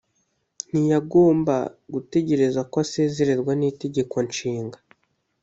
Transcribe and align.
ntiyagomba 0.69 1.55
gutegereza 1.93 2.61
ko 2.69 2.75
asezererwa 2.85 3.51
n’Itegeko 3.59 4.15
nshinga 4.27 4.77